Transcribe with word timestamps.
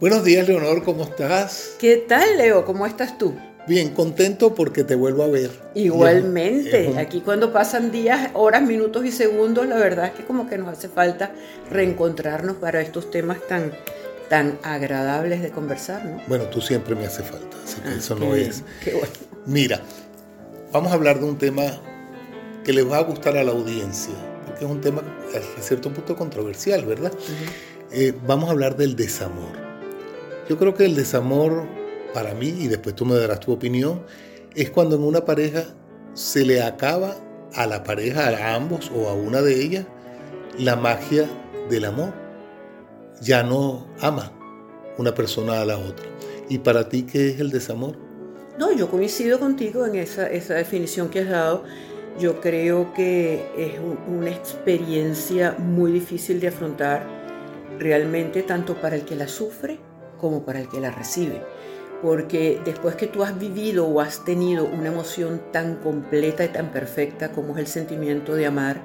Buenos 0.00 0.24
días, 0.24 0.46
Leonor, 0.46 0.82
¿cómo 0.82 1.04
estás? 1.04 1.76
¿Qué 1.78 1.96
tal, 1.96 2.36
Leo? 2.36 2.64
¿Cómo 2.64 2.86
estás 2.86 3.16
tú? 3.16 3.34
Bien, 3.66 3.90
contento 3.90 4.54
porque 4.54 4.84
te 4.84 4.94
vuelvo 4.94 5.22
a 5.22 5.28
ver. 5.28 5.50
Igualmente, 5.74 6.98
aquí 6.98 7.20
cuando 7.22 7.52
pasan 7.52 7.90
días, 7.90 8.30
horas, 8.34 8.62
minutos 8.62 9.04
y 9.06 9.12
segundos, 9.12 9.66
la 9.66 9.76
verdad 9.76 10.06
es 10.06 10.10
que 10.12 10.24
como 10.24 10.48
que 10.48 10.58
nos 10.58 10.68
hace 10.68 10.88
falta 10.88 11.32
reencontrarnos 11.70 12.56
para 12.56 12.82
estos 12.82 13.10
temas 13.10 13.38
tan, 13.48 13.72
tan 14.28 14.58
agradables 14.62 15.40
de 15.40 15.50
conversar, 15.50 16.04
¿no? 16.04 16.20
Bueno, 16.26 16.44
tú 16.44 16.60
siempre 16.60 16.94
me 16.94 17.06
hace 17.06 17.22
falta, 17.22 17.56
así 17.64 17.80
que 17.80 17.88
Ah, 17.88 17.94
eso 17.96 18.16
no 18.16 18.32
bien, 18.32 18.50
es. 18.50 18.62
qué 18.82 18.92
bueno. 18.92 19.08
Mira, 19.46 19.80
vamos 20.72 20.92
a 20.92 20.96
hablar 20.96 21.20
de 21.20 21.24
un 21.24 21.38
tema 21.38 21.62
que 22.64 22.74
les 22.74 22.90
va 22.90 22.98
a 22.98 23.02
gustar 23.02 23.38
a 23.38 23.44
la 23.44 23.52
audiencia, 23.52 24.12
porque 24.46 24.66
es 24.66 24.70
un 24.70 24.82
tema 24.82 25.02
a 25.34 25.62
cierto 25.62 25.90
punto 25.90 26.14
controversial, 26.16 26.84
¿verdad? 26.84 27.12
Eh, 27.92 28.12
vamos 28.26 28.50
a 28.50 28.52
hablar 28.52 28.76
del 28.76 28.94
desamor. 28.94 29.63
Yo 30.48 30.58
creo 30.58 30.74
que 30.74 30.84
el 30.84 30.94
desamor, 30.94 31.66
para 32.12 32.34
mí, 32.34 32.48
y 32.48 32.68
después 32.68 32.94
tú 32.94 33.04
me 33.06 33.14
darás 33.14 33.40
tu 33.40 33.52
opinión, 33.52 34.02
es 34.54 34.70
cuando 34.70 34.96
en 34.96 35.02
una 35.02 35.24
pareja 35.24 35.64
se 36.12 36.44
le 36.44 36.62
acaba 36.62 37.16
a 37.54 37.66
la 37.66 37.82
pareja, 37.82 38.28
a 38.28 38.54
ambos 38.54 38.90
o 38.94 39.08
a 39.08 39.14
una 39.14 39.40
de 39.40 39.62
ellas, 39.62 39.86
la 40.58 40.76
magia 40.76 41.28
del 41.70 41.86
amor. 41.86 42.12
Ya 43.20 43.42
no 43.42 43.86
ama 44.00 44.32
una 44.98 45.14
persona 45.14 45.60
a 45.60 45.64
la 45.64 45.78
otra. 45.78 46.06
¿Y 46.48 46.58
para 46.58 46.88
ti 46.88 47.04
qué 47.04 47.30
es 47.30 47.40
el 47.40 47.50
desamor? 47.50 47.96
No, 48.58 48.70
yo 48.72 48.88
coincido 48.88 49.40
contigo 49.40 49.86
en 49.86 49.96
esa, 49.96 50.28
esa 50.28 50.54
definición 50.54 51.08
que 51.08 51.20
has 51.20 51.30
dado. 51.30 51.64
Yo 52.20 52.40
creo 52.40 52.92
que 52.94 53.44
es 53.56 53.78
un- 53.80 53.98
una 54.18 54.30
experiencia 54.30 55.56
muy 55.58 55.90
difícil 55.90 56.38
de 56.38 56.48
afrontar 56.48 57.04
realmente 57.78 58.42
tanto 58.42 58.74
para 58.80 58.94
el 58.94 59.04
que 59.04 59.16
la 59.16 59.26
sufre 59.26 59.78
como 60.18 60.44
para 60.44 60.60
el 60.60 60.68
que 60.68 60.80
la 60.80 60.90
recibe. 60.90 61.42
Porque 62.02 62.60
después 62.64 62.96
que 62.96 63.06
tú 63.06 63.22
has 63.22 63.38
vivido 63.38 63.86
o 63.86 64.00
has 64.00 64.24
tenido 64.24 64.64
una 64.64 64.88
emoción 64.88 65.40
tan 65.52 65.76
completa 65.76 66.44
y 66.44 66.48
tan 66.48 66.70
perfecta 66.70 67.32
como 67.32 67.54
es 67.54 67.60
el 67.60 67.66
sentimiento 67.66 68.34
de 68.34 68.46
amar, 68.46 68.82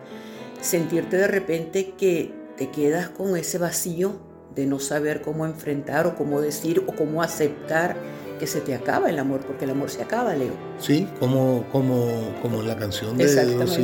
sentirte 0.62 1.18
de 1.18 1.28
repente 1.28 1.94
que 1.98 2.34
te 2.56 2.70
quedas 2.70 3.10
con 3.10 3.36
ese 3.36 3.58
vacío 3.58 4.20
de 4.56 4.66
no 4.66 4.80
saber 4.80 5.22
cómo 5.22 5.46
enfrentar 5.46 6.08
o 6.08 6.16
cómo 6.16 6.42
decir 6.42 6.84
o 6.88 6.94
cómo 6.94 7.22
aceptar 7.22 7.96
que 8.40 8.48
se 8.48 8.62
te 8.62 8.74
acaba 8.74 9.10
el 9.10 9.20
amor, 9.20 9.42
porque 9.42 9.66
el 9.66 9.72
amor 9.72 9.90
se 9.90 10.02
acaba, 10.02 10.34
Leo. 10.34 10.54
Sí, 10.80 11.08
como, 11.20 11.66
como, 11.72 12.34
como 12.42 12.62
en 12.62 12.68
la 12.68 12.78
canción 12.78 13.18
de 13.18 13.28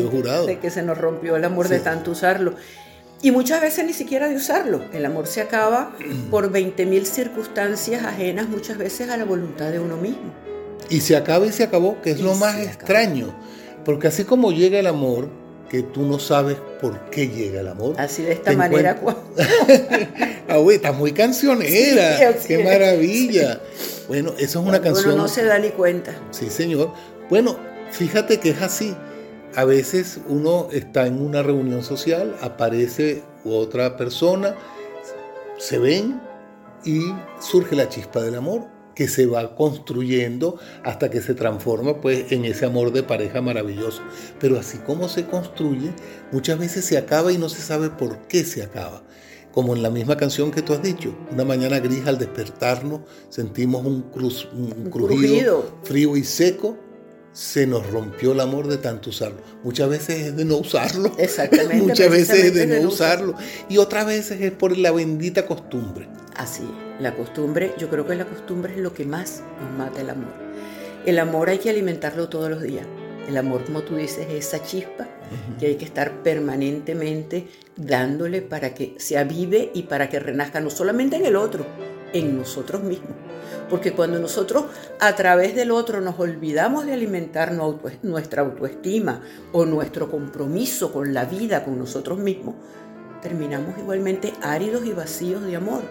Jurado. 0.10 0.46
de 0.46 0.60
que 0.60 0.72
se 0.72 0.82
nos 0.82 0.98
rompió 0.98 1.36
el 1.36 1.44
amor 1.44 1.68
de 1.68 1.80
tanto 1.80 2.12
usarlo. 2.12 2.56
Y 3.22 3.32
muchas 3.32 3.62
veces 3.62 3.86
ni 3.86 3.94
siquiera 3.94 4.28
de 4.30 4.36
usarlo. 4.36 4.84
El 4.94 5.06
amor 5.06 5.28
se 5.28 5.42
acaba 5.42 5.96
por 6.32 6.52
20.000 6.52 7.04
circunstancias 7.06 8.04
ajenas 8.04 8.48
muchas 8.50 8.78
veces 8.78 9.10
a 9.10 9.18
la 9.18 9.26
voluntad 9.26 9.72
de 9.72 9.80
uno 9.80 9.98
mismo. 9.98 10.34
Y 10.90 11.02
se 11.02 11.16
acaba 11.16 11.46
y 11.48 11.52
se 11.52 11.64
acabó, 11.64 12.00
que 12.02 12.12
es 12.12 12.20
Y 12.20 12.24
lo 12.24 12.36
más 12.36 12.54
acabó. 12.56 12.66
extraño. 12.68 13.36
Porque 13.84 14.08
así 14.08 14.24
como 14.24 14.52
llega 14.52 14.78
el 14.80 14.88
amor, 14.88 15.30
que 15.70 15.82
tú 15.82 16.04
no 16.04 16.20
sabes 16.20 16.58
por 16.80 17.10
qué 17.10 17.28
llega 17.28 17.62
el 17.62 17.68
amor. 17.68 17.96
Así 17.98 18.22
de 18.22 18.34
esta 18.34 18.52
manera. 18.54 19.00
Ah, 20.48 20.58
güey, 20.58 20.76
estás 20.78 20.96
muy 20.96 21.12
cancionera. 21.12 22.34
Sí, 22.38 22.48
qué 22.48 22.60
es. 22.60 22.64
maravilla. 22.64 23.60
Bueno, 24.08 24.32
eso 24.38 24.44
es 24.60 24.66
una 24.68 24.78
Uno 24.78 24.82
canción. 24.82 25.18
no 25.18 25.28
se 25.28 25.44
da 25.44 25.58
ni 25.58 25.70
cuenta. 25.70 26.14
Sí, 26.30 26.50
señor. 26.52 26.92
Bueno, 27.30 27.58
fíjate 27.92 28.40
que 28.40 28.52
es 28.52 28.62
así. 28.62 28.96
A 29.56 29.64
veces 29.66 30.20
uno 30.28 30.68
está 30.72 31.08
en 31.08 31.22
una 31.22 31.42
reunión 31.42 31.84
social, 31.84 32.36
aparece 32.42 33.24
otra 33.46 33.96
persona, 33.96 34.56
se 35.58 35.80
ven 35.80 36.20
y 36.84 37.00
surge 37.40 37.76
la 37.76 37.88
chispa 37.88 38.22
del 38.22 38.36
amor 38.36 38.64
que 38.96 39.08
se 39.08 39.26
va 39.26 39.56
construyendo 39.56 40.58
hasta 40.84 41.10
que 41.10 41.22
se 41.22 41.34
transforma 41.36 42.00
pues 42.02 42.32
en 42.32 42.46
ese 42.46 42.66
amor 42.66 42.92
de 42.94 43.04
pareja 43.04 43.42
maravilloso. 43.42 44.02
Pero 44.40 44.58
así 44.60 44.78
como 44.80 45.10
se 45.10 45.26
construye, 45.26 45.94
muchas 46.32 46.58
veces 46.58 46.86
se 46.86 46.98
acaba 46.98 47.32
y 47.32 47.38
no 47.38 47.50
se 47.50 47.62
sabe 47.62 47.90
por 47.90 48.20
qué 48.28 48.44
se 48.44 48.64
acaba. 48.64 49.04
Como 49.52 49.74
en 49.74 49.84
la 49.84 49.90
misma 49.90 50.18
canción 50.18 50.52
que 50.52 50.62
tú 50.62 50.74
has 50.74 50.82
dicho, 50.82 51.16
una 51.32 51.46
mañana 51.46 51.80
gris 51.80 52.06
al 52.08 52.18
despertarnos 52.18 53.02
sentimos 53.30 53.86
un, 53.86 54.02
cruz, 54.02 54.50
un 54.54 54.74
Un 54.86 54.90
crujido, 54.90 55.18
crujido. 55.18 55.76
frío 55.84 56.18
y 56.18 56.24
seco, 56.26 56.78
se 57.36 57.68
nos 57.68 57.86
rompió 57.92 58.32
el 58.32 58.40
amor 58.40 58.68
de 58.68 58.78
tanto 58.78 59.10
usarlo. 59.10 59.42
Muchas 59.62 59.90
veces 59.90 60.28
es 60.28 60.38
de 60.38 60.46
no 60.46 60.56
usarlo. 60.56 61.12
Exactamente, 61.18 61.76
Muchas 61.86 62.10
veces 62.10 62.46
es 62.46 62.54
de 62.54 62.66
no 62.66 62.82
no 62.82 62.88
usarlo. 62.88 63.34
usarlo. 63.34 63.66
Y 63.68 63.78
otras 63.78 64.06
veces 64.06 64.40
es 64.40 64.52
por 64.54 64.78
la 64.78 64.92
bendita 64.94 65.46
costumbre. 65.46 66.08
Así, 66.38 66.64
la 67.02 67.14
costumbre, 67.14 67.74
yo 67.78 67.90
creo 67.90 68.08
que 68.08 68.16
la 68.16 68.24
costumbre 68.26 68.74
es 68.76 68.80
lo 68.80 68.94
que 68.94 69.04
más 69.04 69.44
nos 69.62 69.78
mata 69.78 70.00
el 70.00 70.12
amor. 70.12 70.32
El 71.06 71.20
amor 71.20 71.50
hay 71.50 71.58
que 71.58 71.70
alimentarlo 71.70 72.30
todos 72.30 72.50
los 72.50 72.62
días. 72.62 72.86
El 73.28 73.36
amor, 73.36 73.66
como 73.66 73.82
tú 73.82 73.98
dices, 73.98 74.28
es 74.30 74.48
esa 74.48 74.64
chispa 74.64 75.06
que 75.60 75.66
hay 75.66 75.76
que 75.76 75.86
estar 75.86 76.24
permanentemente 76.24 77.48
dándole 77.76 78.42
para 78.44 78.74
que 78.74 78.96
se 78.98 79.18
avive 79.18 79.72
y 79.74 79.84
para 79.84 80.10
que 80.10 80.20
renazca 80.20 80.62
no 80.62 80.70
solamente 80.70 81.18
en 81.18 81.26
el 81.26 81.36
otro, 81.36 81.66
en 82.14 82.38
nosotros 82.38 82.82
mismos. 82.84 83.25
Porque 83.70 83.94
cuando 83.94 84.20
nosotros 84.20 84.66
a 85.00 85.16
través 85.16 85.56
del 85.56 85.72
otro 85.72 86.02
nos 86.02 86.20
olvidamos 86.20 86.86
de 86.86 86.94
alimentar 86.94 87.54
nuestra 88.04 88.42
autoestima 88.44 89.22
o 89.52 89.66
nuestro 89.66 90.10
compromiso 90.10 90.94
con 90.94 91.14
la 91.14 91.26
vida, 91.26 91.64
con 91.64 91.80
nosotros 91.80 92.20
mismos, 92.20 92.56
terminamos 93.22 93.78
igualmente 93.80 94.34
áridos 94.42 94.86
y 94.86 94.94
vacíos 94.94 95.44
de 95.44 95.56
amor. 95.56 95.82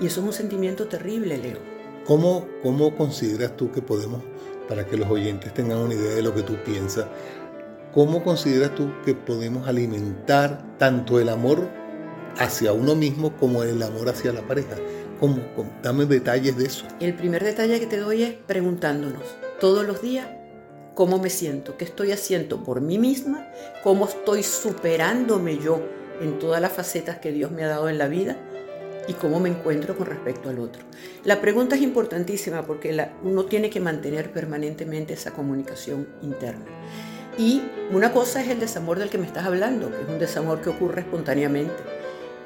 Y 0.00 0.06
eso 0.06 0.20
es 0.20 0.26
un 0.26 0.32
sentimiento 0.32 0.86
terrible, 0.86 1.36
Leo. 1.36 1.58
¿Cómo, 2.06 2.46
¿Cómo 2.62 2.94
consideras 2.96 3.56
tú 3.56 3.72
que 3.72 3.82
podemos, 3.82 4.22
para 4.68 4.86
que 4.86 4.96
los 4.96 5.10
oyentes 5.10 5.52
tengan 5.52 5.78
una 5.78 5.94
idea 5.94 6.14
de 6.14 6.22
lo 6.22 6.32
que 6.32 6.42
tú 6.42 6.54
piensas, 6.64 7.06
cómo 7.92 8.22
consideras 8.22 8.74
tú 8.74 8.92
que 9.04 9.14
podemos 9.14 9.66
alimentar 9.66 10.76
tanto 10.78 11.18
el 11.18 11.28
amor 11.28 11.68
hacia 12.38 12.72
uno 12.72 12.94
mismo 12.94 13.36
como 13.36 13.62
el 13.62 13.82
amor 13.82 14.08
hacia 14.08 14.32
la 14.32 14.42
pareja? 14.42 14.76
¿Cómo, 15.20 15.38
cómo? 15.54 15.70
Dame 15.82 16.04
detalles 16.06 16.56
de 16.56 16.66
eso. 16.66 16.84
El 17.00 17.14
primer 17.14 17.42
detalle 17.42 17.80
que 17.80 17.86
te 17.86 17.96
doy 17.98 18.22
es 18.22 18.34
preguntándonos 18.46 19.22
todos 19.60 19.86
los 19.86 20.02
días 20.02 20.26
cómo 20.94 21.18
me 21.18 21.30
siento, 21.30 21.76
qué 21.76 21.84
estoy 21.84 22.12
haciendo 22.12 22.62
por 22.64 22.80
mí 22.80 22.98
misma, 22.98 23.46
cómo 23.82 24.06
estoy 24.06 24.42
superándome 24.42 25.58
yo 25.58 25.80
en 26.20 26.38
todas 26.38 26.60
las 26.60 26.72
facetas 26.72 27.18
que 27.18 27.32
Dios 27.32 27.50
me 27.50 27.64
ha 27.64 27.68
dado 27.68 27.88
en 27.88 27.98
la 27.98 28.08
vida 28.08 28.36
y 29.08 29.12
cómo 29.12 29.38
me 29.38 29.48
encuentro 29.50 29.96
con 29.96 30.06
respecto 30.06 30.48
al 30.48 30.58
otro. 30.58 30.82
La 31.24 31.40
pregunta 31.40 31.76
es 31.76 31.82
importantísima 31.82 32.66
porque 32.66 32.92
la- 32.92 33.12
uno 33.22 33.44
tiene 33.44 33.70
que 33.70 33.78
mantener 33.80 34.32
permanentemente 34.32 35.12
esa 35.14 35.32
comunicación 35.32 36.08
interna. 36.22 36.64
Y 37.38 37.62
una 37.92 38.12
cosa 38.12 38.42
es 38.42 38.48
el 38.48 38.58
desamor 38.60 38.98
del 38.98 39.10
que 39.10 39.18
me 39.18 39.26
estás 39.26 39.44
hablando, 39.44 39.90
que 39.90 40.02
es 40.02 40.08
un 40.08 40.18
desamor 40.18 40.62
que 40.62 40.70
ocurre 40.70 41.02
espontáneamente, 41.02 41.74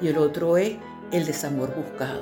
y 0.01 0.07
el 0.07 0.17
otro 0.17 0.57
es 0.57 0.73
el 1.11 1.25
desamor 1.25 1.73
buscado. 1.75 2.21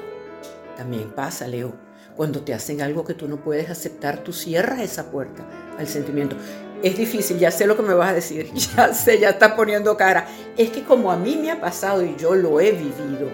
También 0.76 1.12
pasa, 1.12 1.48
Leo, 1.48 1.74
cuando 2.16 2.42
te 2.42 2.54
hacen 2.54 2.82
algo 2.82 3.06
que 3.06 3.14
tú 3.14 3.28
no 3.28 3.38
puedes 3.38 3.70
aceptar, 3.70 4.24
tú 4.24 4.34
cierras 4.34 4.82
esa 4.82 5.12
puerta 5.12 5.46
al 5.78 5.88
sentimiento. 5.88 6.36
Es 6.84 6.98
difícil, 6.98 7.40
ya 7.40 7.52
sé 7.52 7.66
lo 7.66 7.76
que 7.76 7.82
me 7.82 7.94
vas 7.94 8.10
a 8.10 8.14
decir, 8.14 8.52
ya 8.76 8.94
sé, 8.94 9.20
ya 9.20 9.30
está 9.32 9.56
poniendo 9.56 9.96
cara. 9.98 10.28
Es 10.58 10.70
que 10.70 10.84
como 10.84 11.12
a 11.12 11.18
mí 11.18 11.38
me 11.42 11.52
ha 11.52 11.60
pasado 11.60 12.04
y 12.04 12.16
yo 12.18 12.36
lo 12.36 12.60
he 12.60 12.72
vivido 12.72 13.30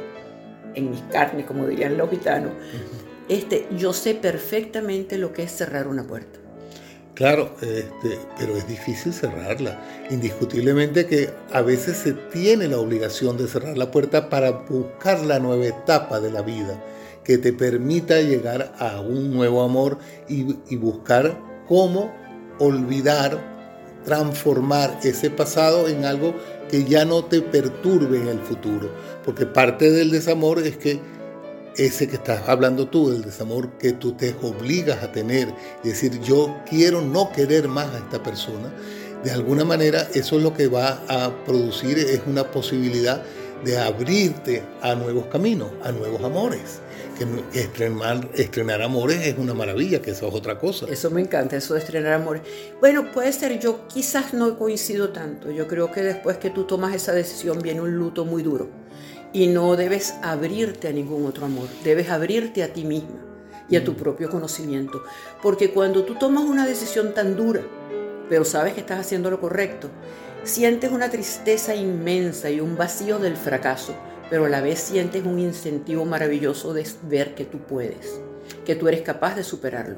en 0.73 0.91
mis 0.91 1.01
carnes, 1.03 1.45
como 1.45 1.65
dirían 1.65 1.97
los 1.97 2.09
gitanos, 2.09 2.51
este, 3.29 3.67
yo 3.75 3.93
sé 3.93 4.13
perfectamente 4.13 5.17
lo 5.17 5.33
que 5.33 5.43
es 5.43 5.51
cerrar 5.51 5.87
una 5.87 6.03
puerta. 6.03 6.39
Claro, 7.15 7.55
este, 7.61 8.19
pero 8.37 8.57
es 8.57 8.67
difícil 8.67 9.13
cerrarla. 9.13 9.79
Indiscutiblemente 10.09 11.07
que 11.07 11.29
a 11.53 11.61
veces 11.61 11.95
se 11.95 12.11
tiene 12.11 12.67
la 12.67 12.77
obligación 12.77 13.37
de 13.37 13.47
cerrar 13.47 13.77
la 13.77 13.89
puerta 13.89 14.29
para 14.29 14.51
buscar 14.51 15.21
la 15.21 15.39
nueva 15.39 15.65
etapa 15.65 16.19
de 16.19 16.29
la 16.29 16.41
vida 16.41 16.83
que 17.23 17.37
te 17.37 17.53
permita 17.53 18.19
llegar 18.21 18.73
a 18.79 18.99
un 18.99 19.33
nuevo 19.33 19.63
amor 19.63 19.97
y, 20.27 20.57
y 20.69 20.75
buscar 20.75 21.39
cómo 21.67 22.13
olvidar, 22.59 23.39
transformar 24.03 24.99
ese 25.01 25.29
pasado 25.29 25.87
en 25.87 26.03
algo 26.03 26.35
que 26.69 26.83
ya 26.83 27.05
no 27.05 27.23
te 27.23 27.41
perturbe 27.41 28.17
en 28.17 28.27
el 28.27 28.39
futuro. 28.39 28.91
Porque 29.23 29.45
parte 29.45 29.89
del 29.89 30.11
desamor 30.11 30.59
es 30.59 30.75
que 30.75 30.99
ese 31.77 32.07
que 32.07 32.15
estás 32.15 32.47
hablando 32.47 32.87
tú, 32.87 33.11
del 33.11 33.23
desamor 33.23 33.77
que 33.77 33.93
tú 33.93 34.13
te 34.13 34.35
obligas 34.41 35.03
a 35.03 35.11
tener, 35.11 35.53
y 35.83 35.89
decir 35.89 36.19
yo 36.21 36.55
quiero 36.69 37.01
no 37.01 37.31
querer 37.31 37.67
más 37.67 37.93
a 37.93 37.97
esta 37.97 38.21
persona, 38.23 38.71
de 39.23 39.31
alguna 39.31 39.65
manera 39.65 40.07
eso 40.13 40.37
es 40.37 40.43
lo 40.43 40.53
que 40.53 40.67
va 40.67 41.01
a 41.07 41.45
producir, 41.45 41.97
es 41.97 42.21
una 42.27 42.51
posibilidad 42.51 43.23
de 43.63 43.77
abrirte 43.79 44.63
a 44.81 44.93
nuevos 44.95 45.25
caminos, 45.25 45.69
a 45.83 45.91
nuevos 45.91 46.23
amores. 46.23 46.81
Que 47.17 47.25
estrenar, 47.59 48.29
estrenar 48.33 48.81
amores 48.81 49.25
es 49.25 49.37
una 49.37 49.53
maravilla, 49.53 50.01
que 50.01 50.11
eso 50.11 50.27
es 50.27 50.33
otra 50.33 50.59
cosa. 50.59 50.85
Eso 50.89 51.09
me 51.09 51.21
encanta, 51.21 51.55
eso 51.55 51.73
de 51.73 51.79
estrenar 51.79 52.13
amores. 52.13 52.41
Bueno, 52.81 53.11
puede 53.11 53.31
ser, 53.31 53.57
yo 53.57 53.87
quizás 53.87 54.33
no 54.33 54.59
coincido 54.59 55.09
tanto. 55.09 55.49
Yo 55.49 55.65
creo 55.67 55.91
que 55.91 56.03
después 56.03 56.37
que 56.37 56.49
tú 56.49 56.65
tomas 56.65 56.93
esa 56.93 57.13
decisión 57.13 57.61
viene 57.61 57.79
un 57.79 57.95
luto 57.95 58.25
muy 58.25 58.43
duro. 58.43 58.69
Y 59.35 59.47
no 59.47 59.75
debes 59.75 60.15
abrirte 60.21 60.87
a 60.87 60.93
ningún 60.93 61.25
otro 61.25 61.45
amor, 61.45 61.67
debes 61.83 62.09
abrirte 62.09 62.63
a 62.63 62.71
ti 62.71 62.85
misma 62.85 63.19
y 63.67 63.75
a 63.75 63.83
tu 63.83 63.93
propio 63.93 64.29
conocimiento. 64.29 65.03
Porque 65.41 65.71
cuando 65.71 66.05
tú 66.05 66.15
tomas 66.15 66.45
una 66.45 66.65
decisión 66.65 67.13
tan 67.13 67.35
dura, 67.35 67.59
pero 68.29 68.45
sabes 68.45 68.75
que 68.75 68.79
estás 68.79 69.01
haciendo 69.01 69.29
lo 69.29 69.41
correcto, 69.41 69.89
sientes 70.45 70.89
una 70.89 71.09
tristeza 71.09 71.75
inmensa 71.75 72.49
y 72.49 72.61
un 72.61 72.77
vacío 72.77 73.19
del 73.19 73.35
fracaso, 73.35 73.93
pero 74.29 74.45
a 74.45 74.49
la 74.49 74.61
vez 74.61 74.79
sientes 74.79 75.25
un 75.25 75.37
incentivo 75.37 76.05
maravilloso 76.05 76.73
de 76.73 76.87
ver 77.03 77.35
que 77.35 77.43
tú 77.43 77.57
puedes, 77.57 78.21
que 78.63 78.75
tú 78.75 78.87
eres 78.87 79.01
capaz 79.01 79.35
de 79.35 79.43
superarlo. 79.43 79.97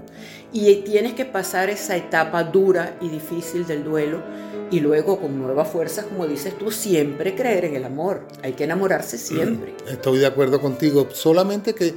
Y 0.51 0.77
tienes 0.77 1.13
que 1.13 1.25
pasar 1.25 1.69
esa 1.69 1.95
etapa 1.95 2.43
dura 2.43 2.97
y 3.01 3.09
difícil 3.09 3.67
del 3.67 3.83
duelo 3.83 4.23
y 4.69 4.79
luego 4.79 5.19
con 5.19 5.39
nuevas 5.39 5.69
fuerzas, 5.69 6.05
como 6.05 6.27
dices 6.27 6.57
tú, 6.57 6.71
siempre 6.71 7.35
creer 7.35 7.65
en 7.65 7.75
el 7.75 7.85
amor. 7.85 8.27
Hay 8.43 8.53
que 8.53 8.65
enamorarse 8.65 9.17
siempre. 9.17 9.75
Estoy 9.87 10.19
de 10.19 10.25
acuerdo 10.25 10.59
contigo, 10.59 11.07
solamente 11.11 11.73
que 11.73 11.93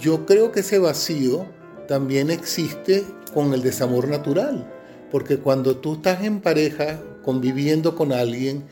yo 0.00 0.26
creo 0.26 0.52
que 0.52 0.60
ese 0.60 0.78
vacío 0.78 1.46
también 1.88 2.30
existe 2.30 3.04
con 3.34 3.54
el 3.54 3.62
desamor 3.62 4.08
natural, 4.08 4.70
porque 5.10 5.38
cuando 5.38 5.76
tú 5.76 5.94
estás 5.94 6.22
en 6.24 6.40
pareja, 6.40 7.00
conviviendo 7.22 7.94
con 7.94 8.12
alguien 8.12 8.64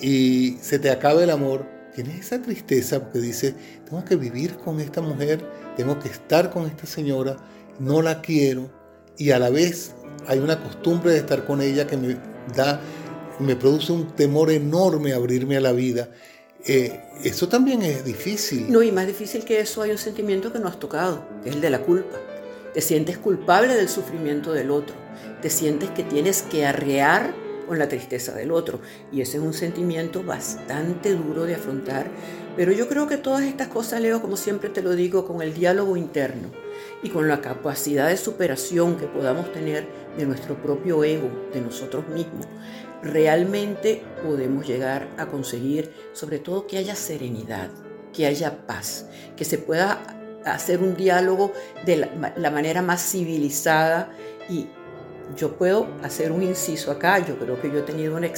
y 0.00 0.56
se 0.60 0.78
te 0.78 0.90
acaba 0.90 1.22
el 1.22 1.30
amor, 1.30 1.66
tienes 1.94 2.20
esa 2.20 2.40
tristeza 2.40 3.00
porque 3.00 3.20
dices, 3.20 3.54
tengo 3.88 4.04
que 4.04 4.16
vivir 4.16 4.56
con 4.56 4.80
esta 4.80 5.00
mujer, 5.00 5.44
tengo 5.76 5.98
que 5.98 6.08
estar 6.08 6.50
con 6.50 6.66
esta 6.66 6.86
señora, 6.86 7.36
no 7.78 8.02
la 8.02 8.20
quiero 8.20 8.70
y 9.16 9.30
a 9.30 9.38
la 9.38 9.50
vez 9.50 9.94
hay 10.26 10.38
una 10.38 10.62
costumbre 10.62 11.12
de 11.12 11.18
estar 11.18 11.44
con 11.44 11.60
ella 11.60 11.86
que 11.86 11.96
me 11.96 12.16
da, 12.54 12.80
me 13.38 13.56
produce 13.56 13.92
un 13.92 14.08
temor 14.08 14.50
enorme 14.50 15.12
abrirme 15.12 15.56
a 15.56 15.60
la 15.60 15.72
vida. 15.72 16.08
Eh, 16.66 17.00
eso 17.24 17.48
también 17.48 17.82
es 17.82 18.04
difícil. 18.04 18.70
No, 18.70 18.82
y 18.82 18.92
más 18.92 19.06
difícil 19.06 19.44
que 19.44 19.60
eso 19.60 19.82
hay 19.82 19.90
un 19.90 19.98
sentimiento 19.98 20.52
que 20.52 20.58
no 20.58 20.68
has 20.68 20.78
tocado, 20.78 21.24
que 21.42 21.50
es 21.50 21.54
el 21.54 21.60
de 21.60 21.70
la 21.70 21.80
culpa. 21.80 22.18
Te 22.74 22.80
sientes 22.80 23.18
culpable 23.18 23.74
del 23.74 23.88
sufrimiento 23.88 24.52
del 24.52 24.70
otro. 24.70 24.94
Te 25.40 25.50
sientes 25.50 25.90
que 25.90 26.02
tienes 26.02 26.42
que 26.42 26.66
arrear 26.66 27.34
con 27.66 27.78
la 27.78 27.88
tristeza 27.88 28.34
del 28.34 28.50
otro. 28.50 28.80
Y 29.12 29.20
ese 29.20 29.38
es 29.38 29.42
un 29.42 29.54
sentimiento 29.54 30.22
bastante 30.22 31.14
duro 31.14 31.44
de 31.44 31.54
afrontar. 31.54 32.10
Pero 32.56 32.72
yo 32.72 32.88
creo 32.88 33.06
que 33.06 33.16
todas 33.16 33.44
estas 33.44 33.68
cosas, 33.68 34.00
Leo, 34.00 34.20
como 34.20 34.36
siempre 34.36 34.68
te 34.68 34.82
lo 34.82 34.94
digo, 34.94 35.26
con 35.26 35.42
el 35.42 35.54
diálogo 35.54 35.96
interno 35.96 36.50
y 37.02 37.10
con 37.10 37.28
la 37.28 37.40
capacidad 37.40 38.08
de 38.08 38.16
superación 38.16 38.96
que 38.96 39.06
podamos 39.06 39.52
tener 39.52 39.86
de 40.16 40.26
nuestro 40.26 40.60
propio 40.60 41.04
ego, 41.04 41.30
de 41.52 41.60
nosotros 41.60 42.08
mismos, 42.08 42.46
realmente 43.02 44.02
podemos 44.24 44.66
llegar 44.66 45.08
a 45.16 45.26
conseguir, 45.26 45.92
sobre 46.12 46.38
todo, 46.38 46.66
que 46.66 46.78
haya 46.78 46.94
serenidad, 46.94 47.70
que 48.12 48.26
haya 48.26 48.66
paz, 48.66 49.06
que 49.36 49.44
se 49.44 49.58
pueda 49.58 50.00
hacer 50.44 50.80
un 50.80 50.96
diálogo 50.96 51.52
de 51.84 51.96
la, 51.98 52.32
la 52.36 52.50
manera 52.50 52.82
más 52.82 53.02
civilizada 53.02 54.10
y 54.48 54.66
yo 55.36 55.52
puedo 55.52 55.86
hacer 56.02 56.32
un 56.32 56.42
inciso 56.42 56.90
acá. 56.90 57.18
Yo 57.18 57.38
creo 57.38 57.60
que 57.60 57.70
yo 57.70 57.78
he 57.78 57.82
tenido 57.82 58.16
una, 58.16 58.30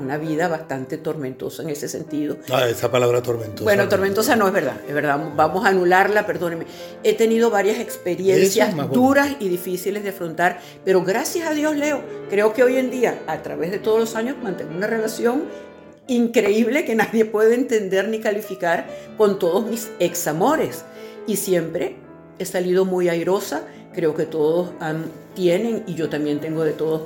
una 0.00 0.16
vida 0.16 0.48
bastante 0.48 0.98
tormentosa 0.98 1.62
en 1.62 1.70
ese 1.70 1.88
sentido. 1.88 2.36
Ah, 2.50 2.68
esa 2.68 2.90
palabra 2.90 3.22
tormentosa. 3.22 3.64
Bueno, 3.64 3.88
tormentosa 3.88 4.36
no 4.36 4.46
es 4.46 4.52
verdad, 4.52 4.80
es 4.86 4.94
verdad. 4.94 5.32
Vamos 5.36 5.64
a 5.64 5.68
anularla, 5.68 6.26
perdóneme. 6.26 6.66
He 7.04 7.14
tenido 7.14 7.50
varias 7.50 7.78
experiencias 7.78 8.74
duras 8.90 9.36
y 9.40 9.48
difíciles 9.48 10.02
de 10.02 10.10
afrontar, 10.10 10.60
pero 10.84 11.02
gracias 11.02 11.46
a 11.48 11.52
Dios, 11.52 11.76
Leo, 11.76 12.02
creo 12.30 12.52
que 12.52 12.62
hoy 12.62 12.76
en 12.76 12.90
día, 12.90 13.22
a 13.26 13.42
través 13.42 13.70
de 13.70 13.78
todos 13.78 14.00
los 14.00 14.16
años, 14.16 14.36
mantengo 14.42 14.74
una 14.74 14.86
relación 14.86 15.44
increíble 16.06 16.84
que 16.84 16.94
nadie 16.94 17.24
puede 17.24 17.54
entender 17.54 18.08
ni 18.08 18.20
calificar 18.20 18.86
con 19.16 19.38
todos 19.38 19.66
mis 19.66 19.90
examores. 19.98 20.84
Y 21.26 21.36
siempre 21.36 21.96
he 22.38 22.44
salido 22.44 22.84
muy 22.84 23.08
airosa 23.08 23.64
creo 23.98 24.14
que 24.14 24.26
todos 24.26 24.70
tienen, 25.34 25.82
y 25.88 25.96
yo 25.96 26.08
también 26.08 26.38
tengo 26.38 26.62
de 26.62 26.70
todos 26.70 27.02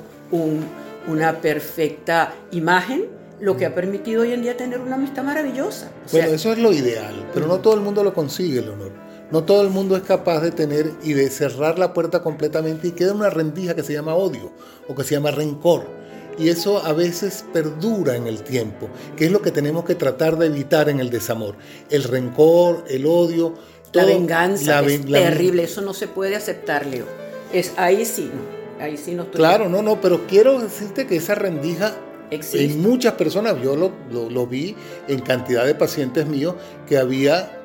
una 1.07 1.41
perfecta 1.41 2.35
imagen, 2.51 3.07
lo 3.39 3.57
que 3.57 3.65
ha 3.65 3.73
permitido 3.73 4.21
hoy 4.21 4.31
en 4.31 4.43
día 4.43 4.55
tener 4.55 4.79
una 4.79 4.93
amistad 4.93 5.23
maravillosa. 5.23 5.89
bueno, 6.11 6.27
eso 6.27 6.51
es 6.51 6.59
lo 6.59 6.71
ideal, 6.71 7.27
pero 7.33 7.47
no 7.47 7.57
todo 7.61 7.73
el 7.73 7.79
mundo 7.79 8.03
lo 8.03 8.13
consigue, 8.13 8.61
Leonor. 8.61 8.91
No 9.31 9.43
todo 9.43 9.63
el 9.63 9.69
mundo 9.69 9.97
es 9.97 10.03
capaz 10.03 10.41
de 10.41 10.51
tener 10.51 10.91
y 11.03 11.13
de 11.13 11.31
cerrar 11.31 11.79
la 11.79 11.95
puerta 11.95 12.21
completamente 12.21 12.89
y 12.89 12.91
queda 12.91 13.13
una 13.13 13.31
rendija 13.31 13.73
que 13.73 13.81
se 13.81 13.93
llama 13.93 14.13
odio 14.13 14.51
o 14.87 14.93
que 14.93 15.03
se 15.03 15.15
llama 15.15 15.31
rencor. 15.31 15.87
Y 16.37 16.49
eso 16.49 16.77
a 16.85 16.93
veces 16.93 17.43
perdura 17.51 18.15
en 18.15 18.27
el 18.27 18.43
tiempo, 18.43 18.87
que 19.17 19.25
es 19.25 19.31
lo 19.31 19.41
que 19.41 19.49
tenemos 19.49 19.83
que 19.83 19.95
tratar 19.95 20.37
de 20.37 20.45
evitar 20.45 20.89
en 20.89 20.99
el 20.99 21.09
desamor. 21.09 21.55
El 21.89 22.03
rencor, 22.03 22.85
el 22.87 23.07
odio, 23.07 23.55
la 23.93 24.05
venganza 24.05 24.81
es 24.81 25.05
terrible, 25.05 25.63
eso 25.63 25.81
no 25.81 25.93
se 25.93 26.07
puede 26.07 26.35
aceptar, 26.35 26.85
Leo. 26.85 27.05
Es, 27.51 27.73
ahí 27.77 28.05
sí, 28.05 28.31
no, 28.33 28.83
ahí 28.83 28.97
sí 28.97 29.13
no 29.13 29.23
estoy... 29.23 29.37
Claro, 29.37 29.69
no, 29.69 29.81
no, 29.81 30.01
pero 30.01 30.25
quiero 30.27 30.59
decirte 30.59 31.05
que 31.05 31.17
esa 31.17 31.35
rendija 31.35 31.95
Existe. 32.31 32.65
en 32.65 32.81
muchas 32.81 33.13
personas, 33.13 33.61
yo 33.61 33.75
lo, 33.75 33.91
lo, 34.29 34.47
vi 34.47 34.75
en 35.07 35.19
cantidad 35.19 35.65
de 35.65 35.75
pacientes 35.75 36.25
míos, 36.25 36.55
que 36.87 36.97
había 36.97 37.59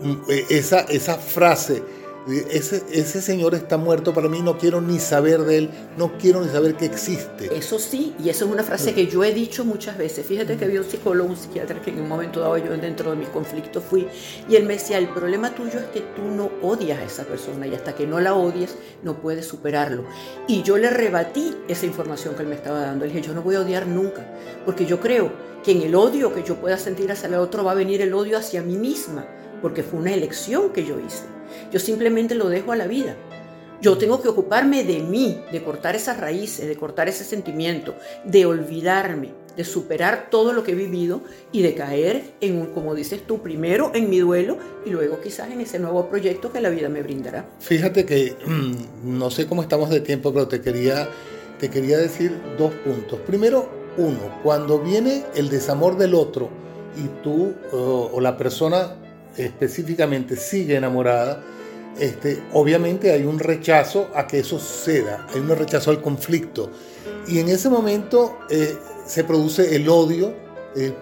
mm, 0.00 0.30
e, 0.30 0.46
esa, 0.50 0.80
esa 0.80 1.16
frase 1.16 1.82
ese, 2.28 3.22
señor 3.22 3.54
está 3.54 3.76
muerto 3.76 4.12
para 4.12 4.28
mí, 4.28 4.42
no 4.42 4.58
quiero 4.58 4.80
ni 4.80 4.98
saber 4.98 5.40
de 5.40 5.58
él, 5.58 5.70
no 5.96 6.18
quiero 6.18 6.42
ni 6.42 6.48
saber 6.48 6.74
que 6.74 6.84
existe. 6.84 7.56
Eso 7.56 7.78
sí, 7.78 8.14
y 8.22 8.28
eso 8.28 8.44
es 8.44 8.50
una 8.50 8.62
frase 8.62 8.92
que 8.94 9.06
yo 9.06 9.24
he 9.24 9.32
dicho 9.32 9.64
muchas 9.64 9.96
veces. 9.96 10.26
Fíjate 10.26 10.56
que 10.56 10.64
había 10.64 10.80
un 10.80 10.86
psicólogo, 10.86 11.30
un 11.30 11.36
psiquiatra 11.36 11.80
que 11.80 11.90
en 11.90 12.00
un 12.00 12.08
momento 12.08 12.40
dado 12.40 12.58
yo 12.58 12.76
dentro 12.76 13.10
de 13.10 13.16
mis 13.16 13.28
conflictos 13.28 13.82
fui, 13.82 14.06
y 14.48 14.56
él 14.56 14.64
me 14.64 14.74
decía, 14.74 14.98
el 14.98 15.08
problema 15.08 15.54
tuyo 15.54 15.78
es 15.78 15.86
que 15.86 16.00
tú 16.00 16.22
no 16.22 16.50
odias 16.62 16.98
a 16.98 17.04
esa 17.04 17.24
persona 17.24 17.66
y 17.66 17.74
hasta 17.74 17.94
que 17.94 18.06
no 18.06 18.20
la 18.20 18.34
odies 18.34 18.76
no 19.02 19.20
puedes 19.20 19.46
superarlo. 19.46 20.04
Y 20.46 20.62
yo 20.62 20.76
le 20.76 20.90
rebatí 20.90 21.56
esa 21.68 21.86
información 21.86 22.34
que 22.34 22.42
él 22.42 22.48
me 22.48 22.54
estaba 22.54 22.80
dando. 22.80 23.06
Le 23.06 23.12
dije, 23.12 23.26
yo 23.26 23.34
no 23.34 23.42
voy 23.42 23.54
a 23.54 23.60
odiar 23.60 23.86
nunca, 23.86 24.26
porque 24.64 24.84
yo 24.84 25.00
creo 25.00 25.32
que 25.64 25.72
en 25.72 25.82
el 25.82 25.94
odio 25.94 26.34
que 26.34 26.42
yo 26.42 26.56
pueda 26.56 26.78
sentir 26.78 27.10
hacia 27.12 27.28
el 27.28 27.34
otro 27.34 27.64
va 27.64 27.72
a 27.72 27.74
venir 27.74 28.00
el 28.02 28.14
odio 28.14 28.38
hacia 28.38 28.62
mí 28.62 28.76
misma, 28.76 29.26
porque 29.62 29.82
fue 29.82 30.00
una 30.00 30.12
elección 30.12 30.70
que 30.70 30.84
yo 30.84 30.98
hice. 30.98 31.39
Yo 31.72 31.80
simplemente 31.80 32.34
lo 32.34 32.48
dejo 32.48 32.72
a 32.72 32.76
la 32.76 32.86
vida. 32.86 33.16
Yo 33.80 33.96
tengo 33.96 34.20
que 34.20 34.28
ocuparme 34.28 34.84
de 34.84 35.00
mí, 35.00 35.40
de 35.50 35.62
cortar 35.62 35.96
esas 35.96 36.18
raíces, 36.20 36.68
de 36.68 36.76
cortar 36.76 37.08
ese 37.08 37.24
sentimiento, 37.24 37.94
de 38.24 38.44
olvidarme, 38.44 39.30
de 39.56 39.64
superar 39.64 40.28
todo 40.30 40.52
lo 40.52 40.62
que 40.62 40.72
he 40.72 40.74
vivido 40.74 41.22
y 41.50 41.62
de 41.62 41.74
caer 41.74 42.34
en, 42.42 42.66
como 42.66 42.94
dices 42.94 43.26
tú, 43.26 43.40
primero 43.40 43.90
en 43.94 44.10
mi 44.10 44.18
duelo 44.18 44.58
y 44.84 44.90
luego 44.90 45.20
quizás 45.20 45.50
en 45.50 45.62
ese 45.62 45.78
nuevo 45.78 46.10
proyecto 46.10 46.52
que 46.52 46.60
la 46.60 46.68
vida 46.68 46.90
me 46.90 47.02
brindará. 47.02 47.48
Fíjate 47.58 48.04
que 48.04 48.36
mm, 48.46 49.18
no 49.18 49.30
sé 49.30 49.46
cómo 49.46 49.62
estamos 49.62 49.88
de 49.88 50.00
tiempo, 50.00 50.30
pero 50.30 50.46
te 50.46 50.60
quería, 50.60 51.08
te 51.58 51.70
quería 51.70 51.96
decir 51.96 52.38
dos 52.58 52.74
puntos. 52.84 53.18
Primero, 53.20 53.70
uno, 53.96 54.40
cuando 54.42 54.78
viene 54.78 55.24
el 55.34 55.48
desamor 55.48 55.96
del 55.96 56.14
otro 56.14 56.50
y 56.96 57.22
tú 57.22 57.54
o 57.72 58.20
la 58.20 58.36
persona 58.36 58.94
específicamente 59.36 60.36
sigue 60.36 60.76
enamorada, 60.76 61.42
este, 61.98 62.42
obviamente 62.52 63.12
hay 63.12 63.24
un 63.24 63.38
rechazo 63.38 64.10
a 64.14 64.26
que 64.26 64.38
eso 64.38 64.58
suceda, 64.58 65.26
hay 65.32 65.40
un 65.40 65.48
rechazo 65.48 65.90
al 65.90 66.00
conflicto. 66.00 66.70
Y 67.26 67.38
en 67.38 67.48
ese 67.48 67.68
momento 67.68 68.38
eh, 68.48 68.76
se 69.06 69.24
produce 69.24 69.74
el 69.74 69.88
odio, 69.88 70.34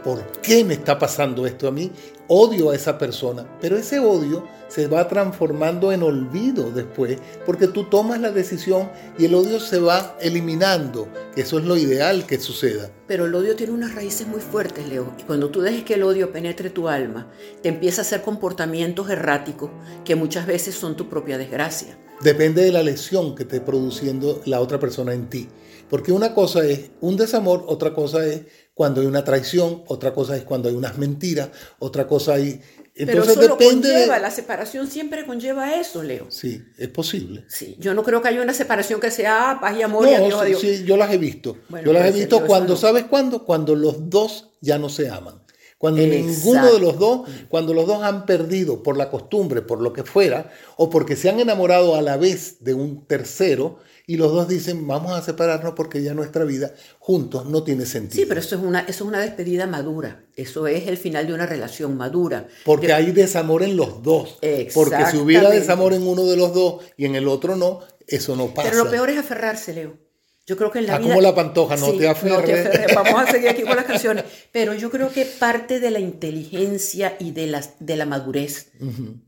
por 0.03 0.25
qué 0.41 0.65
me 0.65 0.75
está 0.75 0.99
pasando 0.99 1.47
esto 1.47 1.69
a 1.69 1.71
mí, 1.71 1.91
odio 2.29 2.71
a 2.71 2.75
esa 2.75 2.99
persona, 2.99 3.47
pero 3.61 3.77
ese 3.77 3.99
odio 3.99 4.47
se 4.69 4.87
va 4.87 5.09
transformando 5.09 5.93
en 5.93 6.03
olvido 6.03 6.71
después, 6.71 7.19
porque 7.47 7.69
tú 7.69 7.85
tomas 7.85 8.21
la 8.21 8.31
decisión 8.31 8.91
y 9.19 9.25
el 9.25 9.35
odio 9.35 9.61
se 9.61 9.79
va 9.79 10.17
eliminando, 10.21 11.09
que 11.35 11.41
eso 11.41 11.59
es 11.59 11.65
lo 11.65 11.77
ideal 11.77 12.27
que 12.27 12.39
suceda. 12.39 12.91
Pero 13.07 13.25
el 13.25 13.35
odio 13.35 13.57
tiene 13.57 13.73
unas 13.73 13.95
raíces 13.95 14.27
muy 14.27 14.41
fuertes, 14.41 14.87
Leo, 14.89 15.15
y 15.19 15.23
cuando 15.23 15.51
tú 15.51 15.63
dejes 15.63 15.85
que 15.85 15.95
el 15.95 16.03
odio 16.03 16.31
penetre 16.31 16.71
tu 16.71 16.89
alma, 16.89 17.31
te 17.63 17.71
empieza 17.71 18.03
a 18.03 18.05
hacer 18.05 18.23
comportamientos 18.23 19.09
erráticos 19.09 19.71
que 20.05 20.15
muchas 20.15 20.47
veces 20.47 20.75
son 20.75 20.97
tu 20.97 21.09
propia 21.09 21.39
desgracia. 21.39 21.99
Depende 22.21 22.63
de 22.63 22.73
la 22.73 22.83
lesión 22.83 23.35
que 23.35 23.45
esté 23.45 23.61
produciendo 23.61 24.43
la 24.45 24.61
otra 24.61 24.79
persona 24.79 25.15
en 25.15 25.31
ti. 25.31 25.49
Porque 25.89 26.13
una 26.13 26.35
cosa 26.35 26.65
es 26.67 26.91
un 27.01 27.17
desamor, 27.17 27.65
otra 27.67 27.95
cosa 27.95 28.27
es 28.27 28.43
cuando 28.79 29.01
hay 29.01 29.09
una 29.09 29.25
traición, 29.25 29.83
otra 29.89 30.15
cosa 30.15 30.37
es 30.37 30.45
cuando 30.45 30.69
hay 30.69 30.77
unas 30.77 30.99
mentiras, 30.99 31.49
otra 31.81 32.07
cosa 32.07 32.35
hay 32.35 32.63
entonces 32.95 33.07
Pero 33.07 33.23
eso 33.25 33.41
depende. 33.41 33.89
Lo 33.89 33.95
conlleva, 33.95 34.19
la 34.21 34.31
separación 34.31 34.89
siempre 34.89 35.27
conlleva 35.27 35.75
eso, 35.75 36.01
Leo. 36.01 36.27
Sí, 36.31 36.63
es 36.79 36.87
posible. 36.87 37.45
Sí, 37.49 37.75
yo 37.81 37.93
no 37.93 38.05
creo 38.05 38.23
que 38.23 38.29
haya 38.29 38.41
una 38.41 38.55
separación 38.55 39.01
que 39.01 39.11
sea 39.11 39.51
ah, 39.51 39.61
paz 39.61 39.77
y 39.77 39.83
amor 39.83 40.07
y 40.07 40.15
adiós, 40.15 40.61
sí, 40.61 40.77
Sí, 40.79 40.85
yo 40.85 40.97
las 40.97 41.13
he 41.13 41.19
visto. 41.19 41.57
yo 41.85 41.93
las 41.93 42.07
he 42.07 42.13
visto 42.13 42.47
cuando, 42.47 42.77
¿sabes 42.77 43.05
cuándo? 43.05 43.45
Cuando 43.45 43.75
los 43.75 44.09
dos 44.11 44.51
ya 44.61 44.79
no 44.79 44.89
se 44.89 45.11
aman. 45.11 45.43
Cuando 45.79 46.03
ninguno 46.03 46.73
de 46.73 46.81
los 46.81 46.99
dos, 46.99 47.29
cuando 47.49 47.73
los 47.73 47.87
dos 47.87 48.03
han 48.03 48.27
perdido 48.27 48.83
por 48.83 48.97
la 48.97 49.11
costumbre, 49.11 49.63
por 49.63 49.81
lo 49.81 49.93
que 49.93 50.03
fuera, 50.03 50.51
o 50.77 50.91
porque 50.91 51.15
se 51.15 51.31
han 51.31 51.39
enamorado 51.39 51.95
a 51.95 52.03
la 52.03 52.17
vez 52.17 52.57
de 52.65 52.75
un 52.75 53.07
tercero, 53.07 53.79
y 54.05 54.17
los 54.17 54.33
dos 54.33 54.49
dicen, 54.49 54.89
vamos 54.89 55.13
a 55.13 55.23
separarnos 55.23 55.75
porque 55.75 56.03
ya 56.03 56.15
nuestra 56.15 56.45
vida 56.45 56.75
juntos 56.99 57.47
no 57.47 57.63
tiene 57.63 57.87
sentido. 57.87 58.23
Sí, 58.23 58.27
pero 58.27 58.41
eso 58.41 58.57
es 58.57 58.63
una, 58.63 58.81
eso 58.81 59.05
es 59.05 59.09
una 59.09 59.21
despedida 59.21 59.67
madura. 59.67 60.25
Eso 60.35 60.67
es 60.67 60.89
el 60.89 60.97
final 60.97 61.27
de 61.27 61.35
una 61.35 61.47
relación 61.47 61.97
madura. 61.97 62.49
Porque 62.65 62.93
hay 62.93 63.13
desamor 63.13 63.63
en 63.63 63.77
los 63.77 64.03
dos. 64.03 64.39
Porque 64.75 65.05
si 65.11 65.19
hubiera 65.19 65.51
desamor 65.51 65.93
en 65.93 66.07
uno 66.07 66.25
de 66.25 66.37
los 66.37 66.55
dos 66.55 66.85
y 66.97 67.05
en 67.05 67.15
el 67.15 67.29
otro 67.29 67.55
no, 67.55 67.81
eso 68.07 68.35
no 68.35 68.53
pasa. 68.53 68.71
Pero 68.71 68.83
lo 68.83 68.91
peor 68.91 69.11
es 69.11 69.19
aferrarse, 69.19 69.75
Leo. 69.75 70.08
Yo 70.49 70.57
creo 70.57 70.71
que 70.71 70.79
en 70.79 70.87
la 70.87 70.95
ah, 70.95 70.99
vida... 70.99 71.09
como 71.11 71.21
la 71.21 71.35
pantoja, 71.35 71.77
no, 71.77 71.93
te 71.93 72.09
aferres. 72.09 72.95
Vamos 72.95 73.21
a 73.21 73.31
seguir 73.31 73.51
aquí 73.51 73.65
con 73.65 73.77
las 73.77 73.85
canciones. 73.85 74.25
Pero 74.51 74.73
yo 74.73 74.91
creo 74.91 75.13
que 75.13 75.27
parte 75.27 75.79
de 75.79 75.91
la 75.91 75.99
inteligencia 75.99 77.19
y 77.21 77.33
de 77.33 77.49
la, 77.49 77.63
de 77.81 77.97
la 77.97 78.07
madurez 78.07 78.73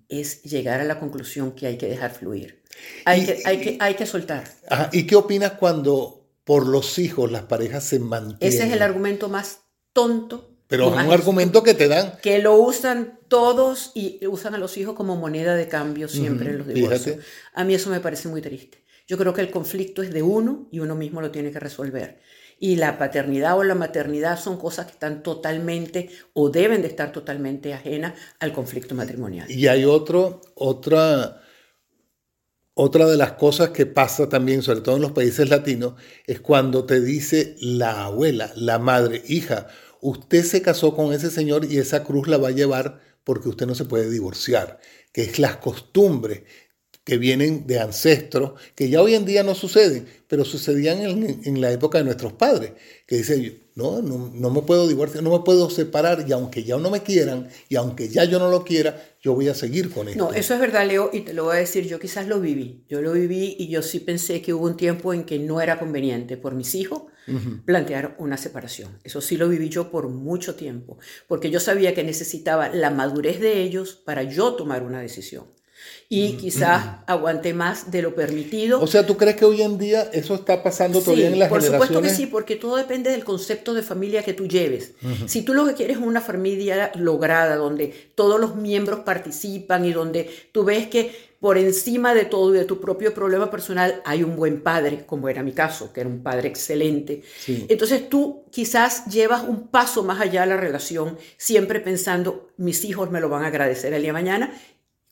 es 0.08 0.42
llegar 0.44 0.80
a 0.80 0.84
la 0.84 0.98
conclusión 0.98 1.52
que 1.52 1.66
hay 1.66 1.76
que 1.76 1.88
dejar 1.88 2.14
fluir. 2.14 2.62
Hay, 3.04 3.26
que, 3.26 3.42
hay, 3.44 3.60
que, 3.60 3.76
hay 3.80 3.94
que 3.96 4.06
soltar. 4.06 4.44
¿Y 4.92 5.06
qué 5.06 5.14
opinas 5.14 5.52
cuando 5.60 6.26
por 6.44 6.66
los 6.66 6.98
hijos 6.98 7.30
las 7.30 7.42
parejas 7.42 7.84
se 7.84 7.98
mantienen? 7.98 8.38
Ese 8.40 8.66
es 8.66 8.72
el 8.72 8.80
argumento 8.80 9.28
más 9.28 9.58
tonto. 9.92 10.56
Pero 10.68 10.86
es 10.88 11.04
un 11.04 11.12
argumento 11.12 11.62
que 11.62 11.74
te 11.74 11.86
dan. 11.88 12.14
Que 12.22 12.38
lo 12.38 12.54
usan 12.54 13.18
todos 13.28 13.92
y 13.94 14.26
usan 14.26 14.54
a 14.54 14.58
los 14.58 14.78
hijos 14.78 14.94
como 14.94 15.16
moneda 15.16 15.54
de 15.54 15.68
cambio 15.68 16.08
siempre 16.08 16.48
en 16.48 16.58
los 16.58 16.66
divorcios. 16.66 17.18
A 17.52 17.64
mí 17.64 17.74
eso 17.74 17.90
me 17.90 18.00
parece 18.00 18.28
muy 18.28 18.40
triste. 18.40 18.82
Yo 19.10 19.18
creo 19.18 19.34
que 19.34 19.40
el 19.40 19.50
conflicto 19.50 20.04
es 20.04 20.12
de 20.12 20.22
uno 20.22 20.68
y 20.70 20.78
uno 20.78 20.94
mismo 20.94 21.20
lo 21.20 21.32
tiene 21.32 21.50
que 21.50 21.58
resolver. 21.58 22.20
Y 22.60 22.76
la 22.76 22.96
paternidad 22.96 23.58
o 23.58 23.64
la 23.64 23.74
maternidad 23.74 24.38
son 24.38 24.56
cosas 24.56 24.86
que 24.86 24.92
están 24.92 25.24
totalmente 25.24 26.10
o 26.32 26.48
deben 26.48 26.80
de 26.80 26.86
estar 26.86 27.10
totalmente 27.10 27.74
ajenas 27.74 28.14
al 28.38 28.52
conflicto 28.52 28.94
matrimonial. 28.94 29.50
Y 29.50 29.66
hay 29.66 29.84
otro, 29.84 30.40
otra 30.54 31.42
otra 32.74 33.06
de 33.06 33.16
las 33.16 33.32
cosas 33.32 33.70
que 33.70 33.84
pasa 33.84 34.28
también, 34.28 34.62
sobre 34.62 34.80
todo 34.80 34.94
en 34.94 35.02
los 35.02 35.10
países 35.10 35.50
latinos, 35.50 35.94
es 36.28 36.38
cuando 36.38 36.84
te 36.84 37.00
dice 37.00 37.56
la 37.60 38.04
abuela, 38.04 38.52
la 38.54 38.78
madre, 38.78 39.24
hija, 39.26 39.66
usted 40.00 40.44
se 40.44 40.62
casó 40.62 40.94
con 40.94 41.12
ese 41.12 41.30
señor 41.30 41.64
y 41.64 41.78
esa 41.78 42.04
cruz 42.04 42.28
la 42.28 42.38
va 42.38 42.46
a 42.46 42.52
llevar 42.52 43.00
porque 43.24 43.48
usted 43.48 43.66
no 43.66 43.74
se 43.74 43.86
puede 43.86 44.08
divorciar, 44.08 44.78
que 45.12 45.22
es 45.22 45.40
las 45.40 45.56
costumbres 45.56 46.42
que 47.04 47.16
vienen 47.16 47.66
de 47.66 47.80
ancestros, 47.80 48.52
que 48.74 48.90
ya 48.90 49.00
hoy 49.02 49.14
en 49.14 49.24
día 49.24 49.42
no 49.42 49.54
suceden, 49.54 50.06
pero 50.28 50.44
sucedían 50.44 51.00
en, 51.00 51.60
la 51.60 51.72
época 51.72 51.98
de 51.98 52.04
nuestros 52.04 52.34
padres, 52.34 52.72
que 53.06 53.16
dicen, 53.16 53.64
no, 53.74 54.02
no, 54.02 54.50
me 54.50 54.62
puedo 54.62 54.86
divorciar, 54.86 55.24
no 55.24 55.30
me 55.30 55.42
puedo 55.42 55.70
separar, 55.70 56.26
y 56.28 56.32
aunque 56.32 56.62
ya 56.62 56.76
no 56.76 56.90
me 56.90 57.02
quieran, 57.02 57.48
y 57.68 57.76
aunque 57.76 58.08
ya 58.08 58.24
yo 58.24 58.38
no 58.38 58.50
lo 58.50 58.64
quiera, 58.64 59.02
yo 59.22 59.34
voy 59.34 59.48
a 59.48 59.54
seguir 59.54 59.90
con 59.90 60.08
esto. 60.08 60.22
No, 60.22 60.32
eso 60.32 60.54
es 60.54 60.60
verdad, 60.60 60.86
Leo, 60.86 61.10
y 61.12 61.20
te 61.22 61.32
lo 61.32 61.44
voy 61.44 61.56
a 61.56 61.60
decir, 61.60 61.86
yo 61.86 61.98
quizás 61.98 62.28
lo 62.28 62.38
viví, 62.40 62.84
yo 62.88 63.00
lo 63.00 63.12
viví 63.12 63.56
y 63.58 63.68
yo 63.68 63.80
sí 63.80 64.00
pensé 64.00 64.42
que 64.42 64.52
hubo 64.52 64.66
un 64.66 64.76
tiempo 64.76 65.14
en 65.14 65.24
que 65.24 65.38
no 65.38 65.60
era 65.60 65.78
conveniente 65.78 66.36
por 66.36 66.54
mis 66.54 66.74
hijos 66.74 67.04
plantear 67.64 68.16
una 68.18 68.36
separación. 68.36 68.98
Eso 69.04 69.20
sí 69.20 69.36
lo 69.36 69.48
viví 69.48 69.68
yo 69.68 69.90
por 69.90 70.08
mucho 70.08 70.56
tiempo, 70.56 70.98
porque 71.28 71.50
yo 71.50 71.60
sabía 71.60 71.94
que 71.94 72.02
necesitaba 72.02 72.68
la 72.70 72.90
madurez 72.90 73.40
de 73.40 73.62
ellos 73.62 73.94
para 73.94 74.24
yo 74.24 74.54
tomar 74.54 74.82
una 74.82 75.00
decisión 75.00 75.44
y 76.08 76.32
quizás 76.32 76.98
aguante 77.06 77.54
más 77.54 77.90
de 77.90 78.02
lo 78.02 78.14
permitido. 78.14 78.80
O 78.80 78.86
sea, 78.88 79.06
¿tú 79.06 79.16
crees 79.16 79.36
que 79.36 79.44
hoy 79.44 79.62
en 79.62 79.78
día 79.78 80.10
eso 80.12 80.34
está 80.34 80.60
pasando 80.62 81.00
todavía 81.00 81.28
en 81.28 81.38
las 81.38 81.48
por 81.48 81.60
generaciones? 81.60 81.78
Por 81.78 81.86
supuesto 81.86 82.02
que 82.02 82.22
sí, 82.22 82.26
porque 82.26 82.56
todo 82.56 82.76
depende 82.76 83.10
del 83.10 83.24
concepto 83.24 83.74
de 83.74 83.82
familia 83.82 84.24
que 84.24 84.32
tú 84.32 84.48
lleves. 84.48 84.94
Si 85.26 85.42
tú 85.42 85.54
lo 85.54 85.64
que 85.66 85.74
quieres 85.74 85.98
es 85.98 86.02
una 86.02 86.20
familia 86.20 86.90
lograda, 86.96 87.54
donde 87.54 88.12
todos 88.16 88.40
los 88.40 88.56
miembros 88.56 89.00
participan 89.00 89.84
y 89.84 89.92
donde 89.92 90.28
tú 90.52 90.64
ves 90.64 90.88
que 90.88 91.30
por 91.40 91.56
encima 91.56 92.12
de 92.12 92.26
todo 92.26 92.54
y 92.54 92.58
de 92.58 92.64
tu 92.66 92.80
propio 92.80 93.14
problema 93.14 93.50
personal 93.50 94.02
hay 94.04 94.22
un 94.22 94.36
buen 94.36 94.62
padre, 94.62 95.04
como 95.06 95.28
era 95.28 95.42
mi 95.42 95.52
caso, 95.52 95.92
que 95.92 96.00
era 96.00 96.10
un 96.10 96.22
padre 96.22 96.48
excelente. 96.48 97.22
Entonces 97.46 98.08
tú 98.08 98.44
quizás 98.50 99.06
llevas 99.06 99.44
un 99.44 99.68
paso 99.68 100.02
más 100.02 100.20
allá 100.20 100.42
de 100.42 100.48
la 100.48 100.56
relación, 100.58 101.16
siempre 101.38 101.80
pensando, 101.80 102.50
mis 102.58 102.84
hijos 102.84 103.10
me 103.10 103.20
lo 103.20 103.30
van 103.30 103.44
a 103.44 103.46
agradecer 103.46 103.94
el 103.94 104.02
día 104.02 104.10
de 104.10 104.12
mañana 104.12 104.60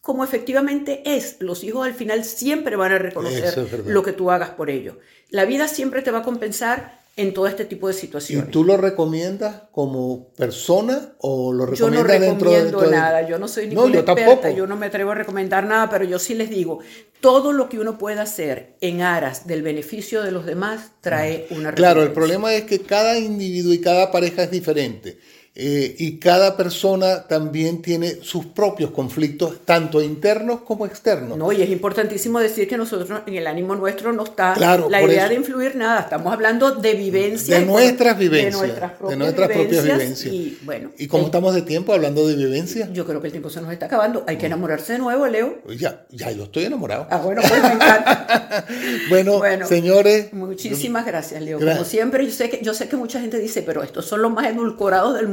como 0.08 0.24
efectivamente 0.24 1.02
es. 1.04 1.36
Los 1.38 1.62
hijos 1.62 1.86
al 1.86 1.92
final 1.92 2.24
siempre 2.24 2.76
van 2.76 2.92
a 2.92 2.98
reconocer 2.98 3.84
lo 3.84 4.02
que 4.02 4.14
tú 4.14 4.30
hagas 4.30 4.48
por 4.48 4.70
ellos. 4.70 4.96
La 5.28 5.44
vida 5.44 5.68
siempre 5.68 6.00
te 6.00 6.10
va 6.10 6.20
a 6.20 6.22
compensar 6.22 7.02
en 7.14 7.34
todo 7.34 7.46
este 7.46 7.66
tipo 7.66 7.88
de 7.88 7.92
situaciones. 7.92 8.48
¿Y 8.48 8.50
tú 8.50 8.64
lo 8.64 8.78
recomiendas 8.78 9.64
como 9.70 10.28
persona 10.30 11.12
o 11.18 11.52
lo 11.52 11.66
recomiendas 11.66 12.00
Yo 12.00 12.02
no 12.02 12.26
recomiendo 12.26 12.90
nada, 12.90 13.28
yo 13.28 13.38
no 13.38 13.48
soy 13.48 13.66
ninguna 13.66 13.92
no, 13.92 13.98
experta, 14.00 14.50
yo 14.50 14.66
no 14.66 14.76
me 14.76 14.86
atrevo 14.86 15.10
a 15.10 15.14
recomendar 15.14 15.66
nada, 15.66 15.90
pero 15.90 16.04
yo 16.04 16.18
sí 16.18 16.32
les 16.32 16.48
digo, 16.48 16.78
todo 17.20 17.52
lo 17.52 17.68
que 17.68 17.78
uno 17.78 17.98
pueda 17.98 18.22
hacer 18.22 18.76
en 18.80 19.02
aras 19.02 19.46
del 19.46 19.60
beneficio 19.60 20.22
de 20.22 20.32
los 20.32 20.46
demás 20.46 20.92
trae 21.02 21.46
una 21.50 21.72
Claro, 21.72 22.02
el 22.02 22.12
problema 22.12 22.54
es 22.54 22.64
que 22.64 22.80
cada 22.80 23.18
individuo 23.18 23.74
y 23.74 23.80
cada 23.82 24.10
pareja 24.10 24.44
es 24.44 24.50
diferente. 24.50 25.18
Eh, 25.60 25.96
y 25.98 26.18
cada 26.20 26.56
persona 26.56 27.26
también 27.26 27.82
tiene 27.82 28.22
sus 28.22 28.46
propios 28.46 28.92
conflictos, 28.92 29.64
tanto 29.64 30.00
internos 30.00 30.60
como 30.60 30.86
externos. 30.86 31.36
No, 31.36 31.50
y 31.50 31.60
es 31.60 31.68
importantísimo 31.68 32.38
decir 32.38 32.68
que 32.68 32.76
nosotros, 32.76 33.22
en 33.26 33.34
el 33.34 33.44
ánimo 33.44 33.74
nuestro, 33.74 34.12
no 34.12 34.22
está 34.22 34.54
la 34.56 35.02
idea 35.02 35.28
de 35.28 35.34
influir 35.34 35.74
nada. 35.74 36.02
Estamos 36.02 36.32
hablando 36.32 36.76
de 36.76 36.94
vivencias. 36.94 37.58
De 37.58 37.66
nuestras 37.66 38.16
vivencias. 38.16 38.52
De 38.52 39.16
nuestras 39.16 39.48
propias, 39.48 39.82
vivencias. 39.82 40.32
Y, 40.32 40.58
bueno, 40.62 40.92
¿Y 40.96 41.08
cómo 41.08 41.24
estamos 41.24 41.52
de 41.52 41.62
tiempo 41.62 41.92
hablando 41.92 42.24
de 42.28 42.36
vivencias? 42.36 42.92
Yo 42.92 43.04
creo 43.04 43.20
que 43.20 43.26
el 43.26 43.32
tiempo 43.32 43.50
se 43.50 43.60
nos 43.60 43.72
está 43.72 43.86
acabando. 43.86 44.22
Hay 44.28 44.38
que 44.38 44.46
enamorarse 44.46 44.92
de 44.92 45.00
nuevo, 45.00 45.26
Leo. 45.26 45.58
Ya, 45.76 46.06
ya 46.10 46.30
yo 46.30 46.44
estoy 46.44 46.66
enamorado. 46.66 47.08
Ah, 47.10 47.16
bueno, 47.16 47.42
pues 47.42 47.60
me 47.60 47.72
encanta. 47.72 48.64
bueno, 49.10 49.66
señores. 49.66 50.32
Muchísimas 50.32 51.04
gracias, 51.04 51.42
Leo. 51.42 51.58
Como 51.58 51.84
siempre, 51.84 52.24
yo 52.24 52.30
sé, 52.30 52.48
que, 52.48 52.60
yo 52.62 52.74
sé 52.74 52.88
que 52.88 52.94
mucha 52.94 53.20
gente 53.20 53.40
dice, 53.40 53.62
pero 53.62 53.82
estos 53.82 54.06
son 54.06 54.22
los 54.22 54.30
más 54.30 54.46
edulcorados 54.46 55.16
del 55.16 55.26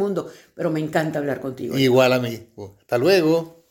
pero 0.54 0.70
me 0.72 0.80
encanta 0.80 1.20
hablar 1.20 1.42
contigo. 1.42 1.78
Igual 1.78 2.14
a 2.14 2.20
mí. 2.20 2.48
Hasta 2.80 2.98
luego. 2.98 3.65